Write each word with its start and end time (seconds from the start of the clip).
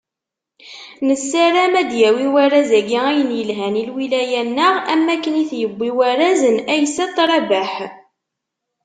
Nessarem 1.07 1.73
ad 1.81 1.87
d-yawi 1.89 2.27
warraz-agi 2.33 2.99
ayen 3.09 3.29
yelhan 3.37 3.79
i 3.81 3.83
lwilaya-nneɣ, 3.89 4.73
am 4.93 5.01
wakken 5.07 5.39
i 5.41 5.43
t-yewwi 5.49 5.89
warraz 5.97 6.41
n 6.55 6.57
Aysat 6.73 7.17
Rabaḥ. 7.29 7.73